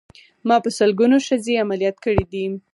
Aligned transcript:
ما 0.47 0.55
په 0.63 0.69
سلګونو 0.77 1.17
ښځې 1.27 1.53
عمليات 1.63 1.97
کړې 2.05 2.23
دي. 2.31 2.45